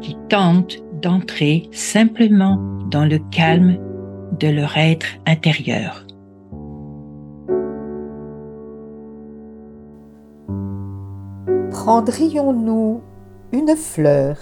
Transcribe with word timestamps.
qui 0.00 0.16
tentent 0.28 0.78
d'entrer 1.02 1.68
simplement 1.72 2.56
dans 2.90 3.04
le 3.04 3.18
calme 3.30 3.78
de 4.38 4.48
leur 4.48 4.76
être 4.76 5.06
intérieur. 5.26 6.06
Prendrions-nous 11.70 13.00
une 13.52 13.76
fleur, 13.76 14.36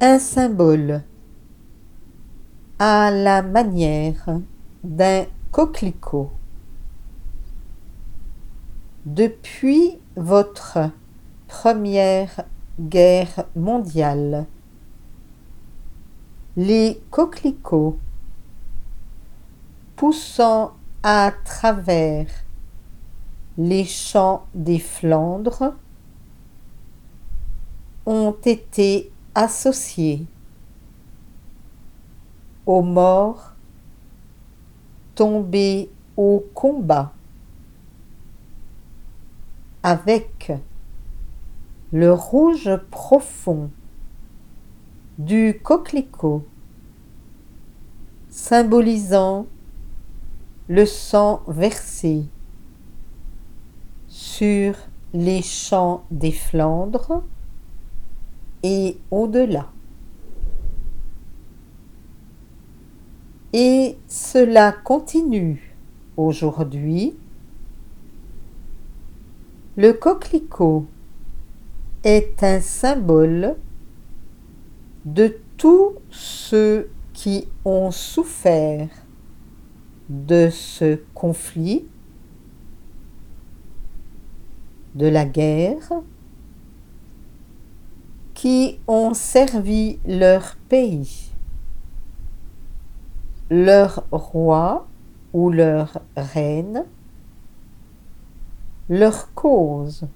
un 0.00 0.18
symbole, 0.18 1.02
à 2.78 3.10
la 3.10 3.42
manière 3.42 4.40
d'un 4.82 5.24
coquelicot 5.50 6.30
Depuis 9.04 9.98
votre 10.16 10.90
première 11.48 12.44
guerre 12.80 13.46
mondiale, 13.54 14.46
les 16.56 17.00
coquelicots 17.10 17.98
poussant 19.96 20.72
à 21.02 21.32
travers 21.44 22.26
les 23.58 23.84
champs 23.84 24.46
des 24.54 24.78
Flandres 24.78 25.74
ont 28.06 28.36
été 28.44 29.12
associés 29.34 30.26
aux 32.66 32.82
morts 32.82 33.52
tombés 35.14 35.90
au 36.16 36.44
combat 36.54 37.12
avec 39.82 40.52
le 41.92 42.10
rouge 42.10 42.70
profond 42.90 43.70
du 45.18 45.60
coquelicot 45.62 46.42
symbolisant 48.30 49.46
le 50.68 50.86
sang 50.86 51.42
versé 51.46 52.24
sur 54.08 54.74
les 55.12 55.42
champs 55.42 56.04
des 56.10 56.32
Flandres 56.32 57.22
et 58.62 58.96
au-delà. 59.10 59.70
Et 63.52 63.98
cela 64.08 64.72
continue 64.72 65.76
aujourd'hui. 66.16 67.14
Le 69.76 69.92
coquelicot 69.92 70.86
est 72.04 72.42
un 72.42 72.60
symbole 72.60 73.56
de 75.04 75.38
tous 75.56 75.94
ceux 76.10 76.90
qui 77.12 77.48
ont 77.64 77.90
souffert 77.90 78.88
de 80.08 80.48
ce 80.50 81.00
conflit, 81.14 81.86
de 84.94 85.06
la 85.06 85.24
guerre, 85.24 86.02
qui 88.34 88.80
ont 88.88 89.14
servi 89.14 89.98
leur 90.06 90.56
pays, 90.68 91.30
leur 93.50 94.04
roi 94.10 94.88
ou 95.32 95.50
leur 95.50 95.98
reine, 96.16 96.84
leur 98.88 99.32
cause, 99.34 100.06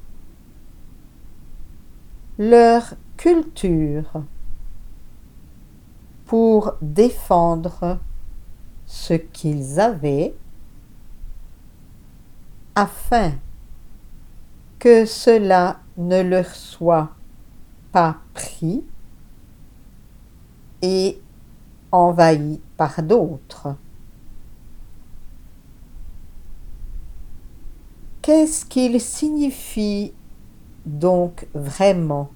leur 2.38 2.94
culture 3.16 4.22
pour 6.26 6.74
défendre 6.82 7.98
ce 8.84 9.14
qu'ils 9.14 9.80
avaient 9.80 10.34
afin 12.74 13.32
que 14.78 15.06
cela 15.06 15.80
ne 15.96 16.20
leur 16.20 16.54
soit 16.54 17.10
pas 17.90 18.18
pris 18.34 18.84
et 20.82 21.20
envahi 21.90 22.60
par 22.76 23.02
d'autres. 23.02 23.76
Qu'est-ce 28.20 28.66
qu'il 28.66 29.00
signifie 29.00 30.12
donc 30.86 31.48
vraiment 31.52 32.30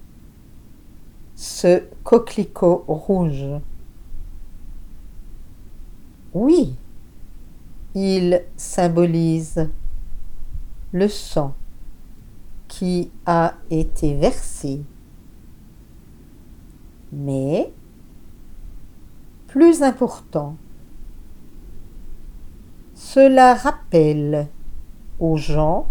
ce 1.35 1.83
coquelicot 2.03 2.83
rouge 2.87 3.47
Oui, 6.33 6.75
il 7.95 8.43
symbolise 8.55 9.69
le 10.91 11.07
sang 11.07 11.55
qui 12.67 13.09
a 13.25 13.55
été 13.69 14.13
versé. 14.13 14.83
Mais, 17.11 17.73
plus 19.47 19.83
important, 19.83 20.55
cela 22.93 23.55
rappelle 23.55 24.47
aux 25.19 25.35
gens 25.35 25.87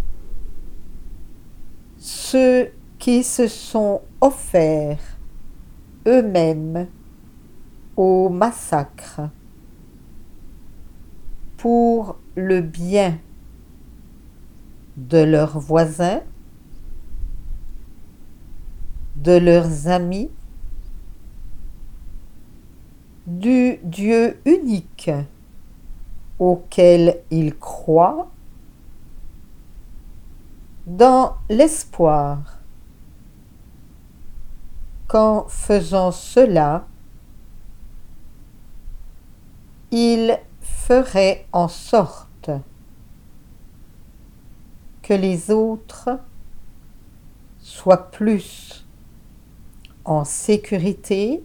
ceux 2.00 2.72
qui 2.98 3.22
se 3.22 3.46
sont 3.46 4.00
offerts 4.22 5.18
eux-mêmes 6.06 6.88
au 7.94 8.30
massacre 8.30 9.20
pour 11.58 12.18
le 12.36 12.62
bien 12.62 13.18
de 14.96 15.18
leurs 15.18 15.58
voisins, 15.58 16.22
de 19.16 19.36
leurs 19.36 19.88
amis, 19.88 20.30
du 23.26 23.78
Dieu 23.84 24.40
unique 24.46 25.10
auquel 26.38 27.20
ils 27.30 27.54
croient, 27.54 28.30
dans 30.96 31.36
l'espoir 31.48 32.58
qu'en 35.06 35.46
faisant 35.48 36.10
cela, 36.10 36.84
il 39.92 40.36
ferait 40.60 41.46
en 41.52 41.68
sorte 41.68 42.50
que 45.02 45.14
les 45.14 45.52
autres 45.52 46.10
soient 47.60 48.10
plus 48.10 48.84
en 50.04 50.24
sécurité 50.24 51.44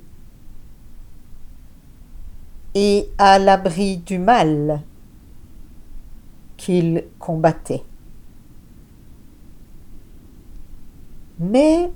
et 2.73 3.09
à 3.19 3.37
l'abri 3.37 3.97
du 3.97 4.17
mal 4.17 4.81
qu'ils 6.57 7.03
combattaient. 7.19 7.83
Mais 11.39 11.91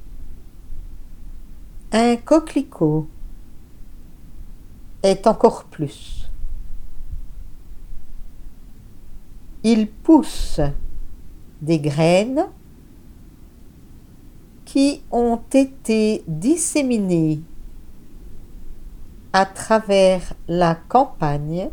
un 1.92 2.16
coquelicot 2.18 3.08
est 5.02 5.26
encore 5.28 5.66
plus. 5.66 6.30
Il 9.64 9.90
pousse 9.90 10.62
des 11.62 11.80
graines 11.80 12.46
qui 14.66 15.02
ont 15.12 15.42
été 15.54 16.24
disséminées 16.28 17.42
à 19.34 19.46
travers 19.46 20.34
la 20.48 20.76
campagne 20.76 21.70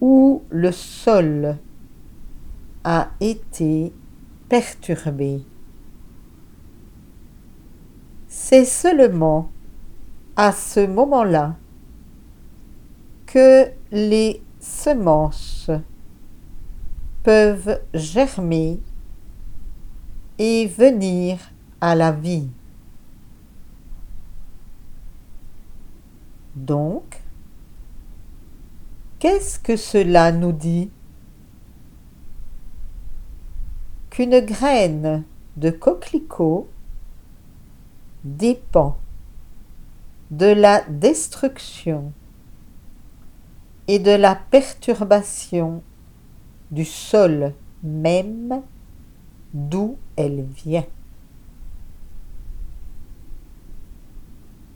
où 0.00 0.42
le 0.50 0.72
sol 0.72 1.56
a 2.84 3.10
été 3.20 3.92
perturbé. 4.52 5.40
C'est 8.28 8.66
seulement 8.66 9.50
à 10.36 10.52
ce 10.52 10.86
moment-là 10.86 11.56
que 13.24 13.70
les 13.90 14.42
semences 14.60 15.70
peuvent 17.22 17.80
germer 17.94 18.78
et 20.38 20.66
venir 20.66 21.38
à 21.80 21.94
la 21.94 22.12
vie. 22.12 22.50
Donc, 26.54 27.22
qu'est-ce 29.18 29.58
que 29.58 29.76
cela 29.76 30.30
nous 30.30 30.52
dit? 30.52 30.90
Qu'une 34.12 34.40
graine 34.40 35.24
de 35.56 35.70
coquelicot 35.70 36.68
dépend 38.24 38.98
de 40.30 40.44
la 40.44 40.82
destruction 40.82 42.12
et 43.88 43.98
de 43.98 44.10
la 44.10 44.34
perturbation 44.34 45.82
du 46.70 46.84
sol 46.84 47.54
même 47.82 48.60
d'où 49.54 49.96
elle 50.16 50.42
vient. 50.42 50.84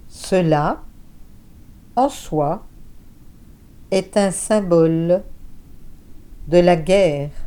Cela, 0.09 0.83
en 1.95 2.09
soi, 2.09 2.65
est 3.91 4.17
un 4.17 4.31
symbole 4.31 5.23
de 6.49 6.57
la 6.57 6.77
guerre 6.77 7.46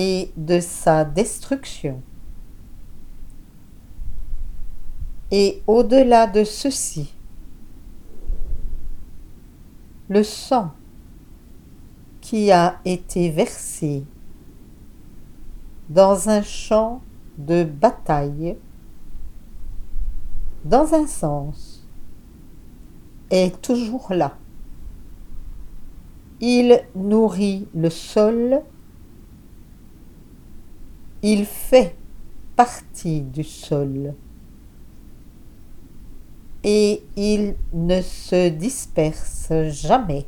et 0.00 0.30
de 0.36 0.60
sa 0.60 1.04
destruction. 1.04 2.00
Et 5.32 5.60
au-delà 5.66 6.28
de 6.28 6.44
ceci, 6.44 7.12
le 10.08 10.22
sang 10.22 10.70
qui 12.20 12.52
a 12.52 12.78
été 12.84 13.28
versé 13.28 14.04
dans 15.88 16.28
un 16.28 16.42
champ 16.42 17.02
de 17.36 17.64
bataille, 17.64 18.56
dans 20.64 20.94
un 20.94 21.08
sens, 21.08 21.84
est 23.30 23.60
toujours 23.60 24.12
là. 24.12 24.38
Il 26.40 26.84
nourrit 26.94 27.66
le 27.74 27.90
sol, 27.90 28.62
il 31.22 31.44
fait 31.46 31.96
partie 32.56 33.22
du 33.22 33.44
sol 33.44 34.14
et 36.64 37.02
il 37.16 37.56
ne 37.72 38.00
se 38.02 38.48
disperse 38.48 39.52
jamais. 39.70 40.26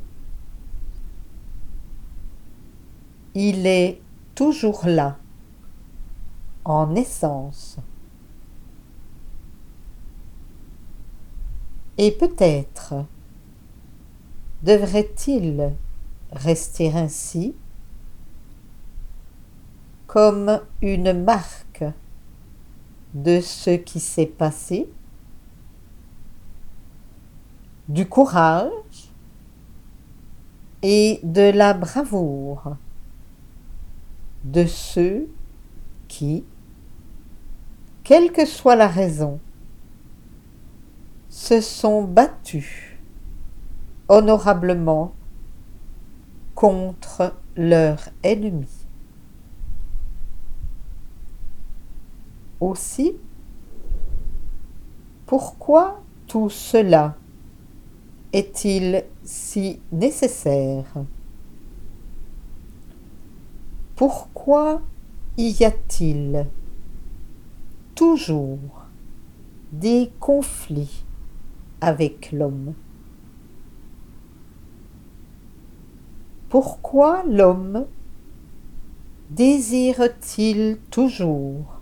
Il 3.34 3.66
est 3.66 4.00
toujours 4.34 4.86
là, 4.86 5.18
en 6.64 6.94
essence. 6.94 7.78
Et 11.98 12.12
peut-être 12.12 13.04
devrait-il 14.62 15.74
rester 16.32 16.92
ainsi 16.92 17.54
comme 20.12 20.60
une 20.82 21.22
marque 21.22 21.84
de 23.14 23.40
ce 23.40 23.70
qui 23.70 24.00
s'est 24.00 24.26
passé 24.26 24.90
du 27.88 28.08
courage 28.08 28.72
et 30.82 31.20
de 31.22 31.52
la 31.52 31.74
bravoure 31.74 32.74
de 34.42 34.66
ceux 34.66 35.28
qui, 36.08 36.44
quelle 38.02 38.32
que 38.32 38.46
soit 38.46 38.74
la 38.74 38.88
raison, 38.88 39.38
se 41.28 41.60
sont 41.60 42.02
battus 42.02 42.98
honorablement 44.08 45.14
contre 46.56 47.32
leur 47.54 48.08
ennemi. 48.24 48.79
Aussi, 52.60 53.16
pourquoi 55.24 56.02
tout 56.26 56.50
cela 56.50 57.16
est-il 58.32 59.04
si 59.24 59.80
nécessaire? 59.92 60.92
Pourquoi 63.96 64.82
y 65.38 65.64
a-t-il 65.64 66.46
toujours 67.94 68.84
des 69.72 70.10
conflits 70.20 71.04
avec 71.80 72.32
l'homme? 72.32 72.74
Pourquoi 76.48 77.22
l'homme 77.24 77.86
désire-t-il 79.30 80.78
toujours 80.90 81.79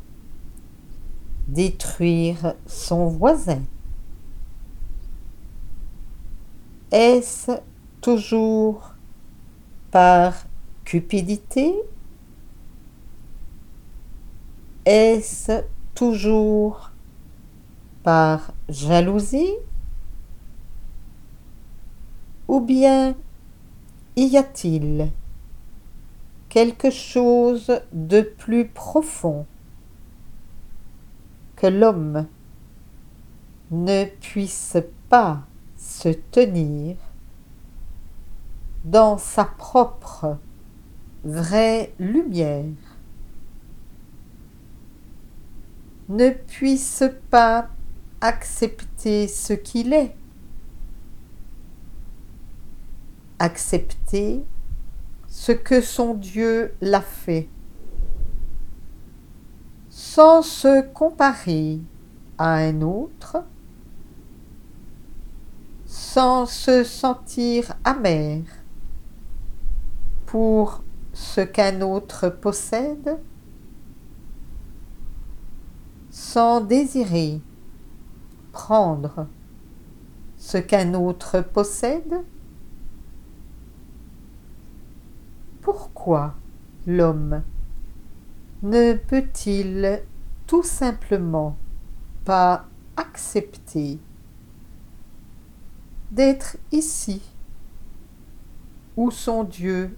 détruire 1.48 2.54
son 2.66 3.08
voisin. 3.08 3.62
Est-ce 6.92 7.52
toujours 8.00 8.94
par 9.90 10.46
cupidité? 10.84 11.74
Est-ce 14.84 15.64
toujours 15.94 16.92
par 18.02 18.52
jalousie? 18.68 19.54
Ou 22.46 22.60
bien 22.60 23.14
y 24.16 24.36
a-t-il 24.36 25.10
quelque 26.48 26.90
chose 26.90 27.80
de 27.92 28.22
plus 28.22 28.66
profond? 28.66 29.44
Que 31.58 31.66
l'homme 31.66 32.26
ne 33.72 34.04
puisse 34.04 34.76
pas 35.08 35.42
se 35.76 36.08
tenir 36.08 36.96
dans 38.84 39.18
sa 39.18 39.44
propre 39.44 40.38
vraie 41.24 41.92
lumière, 41.98 42.64
ne 46.08 46.30
puisse 46.30 47.02
pas 47.28 47.68
accepter 48.20 49.26
ce 49.26 49.52
qu'il 49.52 49.92
est, 49.92 50.14
accepter 53.40 54.44
ce 55.26 55.52
que 55.52 55.80
son 55.80 56.14
Dieu 56.14 56.72
l'a 56.80 57.00
fait, 57.00 57.48
sans 59.98 60.42
se 60.42 60.80
comparer 60.92 61.80
à 62.38 62.54
un 62.54 62.82
autre, 62.82 63.38
sans 65.86 66.46
se 66.46 66.84
sentir 66.84 67.74
amer 67.82 68.44
pour 70.24 70.84
ce 71.12 71.40
qu'un 71.40 71.80
autre 71.80 72.28
possède, 72.28 73.18
sans 76.10 76.60
désirer 76.60 77.40
prendre 78.52 79.26
ce 80.36 80.58
qu'un 80.58 80.94
autre 80.94 81.40
possède 81.40 82.22
Pourquoi 85.60 86.36
l'homme 86.86 87.42
ne 88.62 88.94
peut-il 88.94 90.02
tout 90.46 90.62
simplement 90.62 91.56
pas 92.24 92.66
accepter 92.96 93.98
d'être 96.10 96.56
ici 96.72 97.22
où 98.96 99.10
son 99.10 99.44
Dieu 99.44 99.96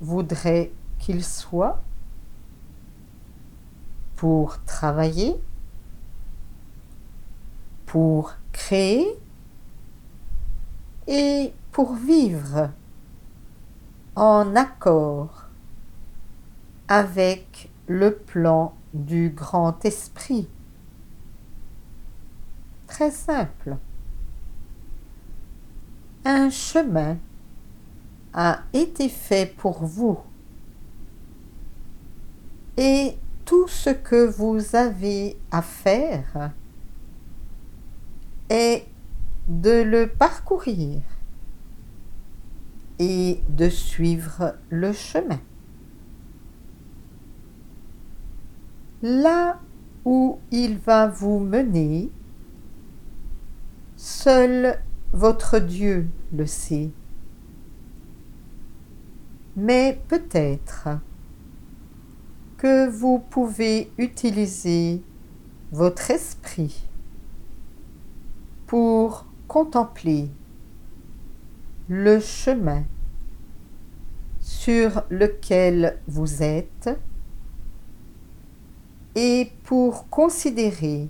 voudrait 0.00 0.72
qu'il 0.98 1.24
soit 1.24 1.82
pour 4.16 4.62
travailler, 4.64 5.34
pour 7.86 8.34
créer 8.52 9.06
et 11.08 11.52
pour 11.72 11.94
vivre 11.94 12.70
en 14.14 14.54
accord 14.54 15.48
avec 16.88 17.71
le 17.92 18.16
plan 18.16 18.74
du 18.94 19.30
grand 19.30 19.84
esprit. 19.84 20.48
très 22.92 23.10
simple. 23.10 23.76
Un 26.26 26.50
chemin 26.50 27.16
a 28.34 28.60
été 28.74 29.08
fait 29.08 29.46
pour 29.46 29.84
vous 29.84 30.18
et 32.76 33.16
tout 33.46 33.66
ce 33.66 33.90
que 33.90 34.26
vous 34.26 34.76
avez 34.76 35.38
à 35.50 35.62
faire 35.62 36.52
est 38.50 38.86
de 39.48 39.82
le 39.82 40.06
parcourir 40.06 41.00
et 42.98 43.40
de 43.48 43.70
suivre 43.70 44.54
le 44.68 44.92
chemin. 44.92 45.40
Là 49.02 49.60
où 50.04 50.38
il 50.52 50.78
va 50.78 51.08
vous 51.08 51.40
mener, 51.40 52.10
seul 53.96 54.78
votre 55.12 55.58
Dieu 55.58 56.08
le 56.32 56.46
sait. 56.46 56.90
Mais 59.56 60.00
peut-être 60.08 60.88
que 62.56 62.88
vous 62.88 63.18
pouvez 63.18 63.90
utiliser 63.98 65.02
votre 65.72 66.12
esprit 66.12 66.86
pour 68.66 69.26
contempler 69.48 70.30
le 71.88 72.20
chemin 72.20 72.84
sur 74.38 75.02
lequel 75.10 75.98
vous 76.06 76.42
êtes 76.42 76.88
et 79.14 79.52
pour 79.64 80.08
considérer 80.08 81.08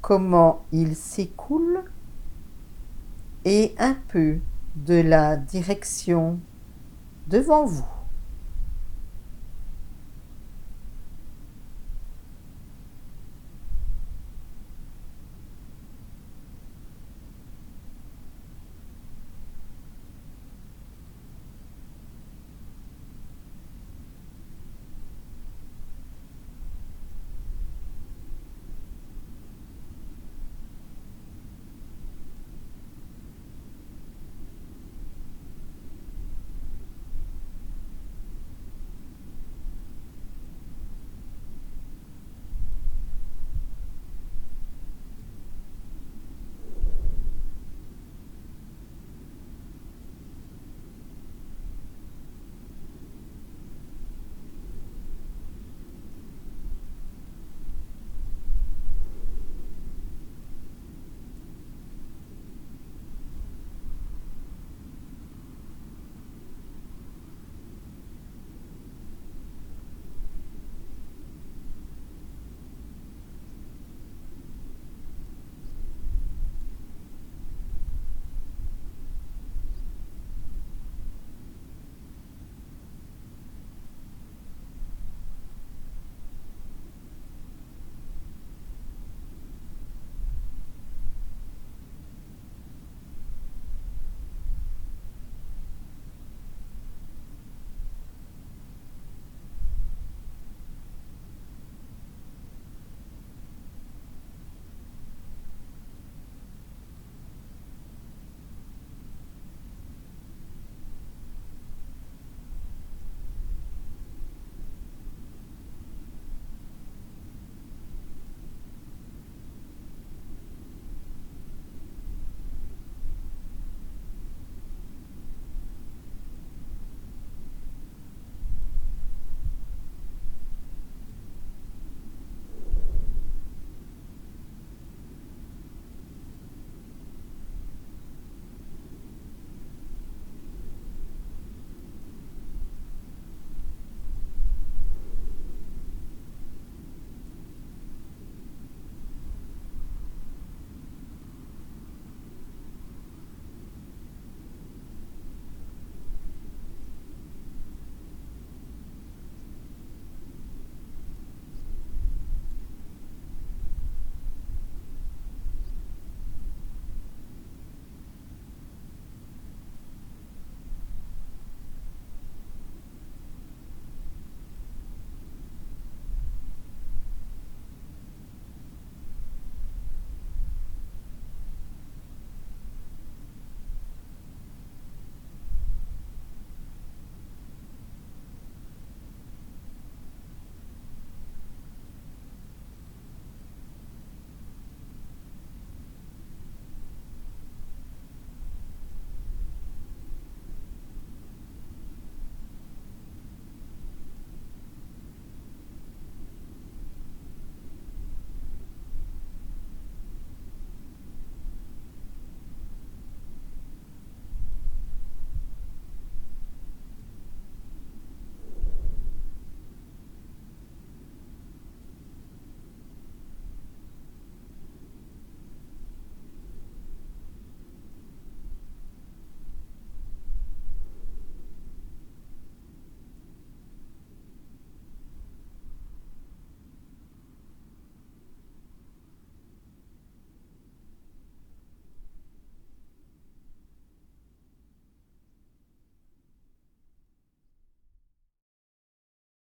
comment 0.00 0.64
il 0.72 0.94
s'écoule 0.96 1.84
et 3.44 3.74
un 3.78 3.96
peu 4.08 4.38
de 4.76 5.00
la 5.00 5.36
direction 5.36 6.38
devant 7.28 7.64
vous. 7.64 8.01